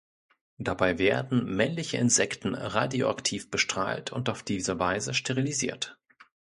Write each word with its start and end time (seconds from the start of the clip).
Dabei 0.57 0.97
werden 0.97 1.55
männliche 1.55 1.97
Insekten 1.97 2.55
radioaktiv 2.55 3.51
bestrahlt 3.51 4.11
und 4.11 4.29
auf 4.31 4.41
diese 4.41 4.79
Weise 4.79 5.13
sterilisiert. 5.13 5.99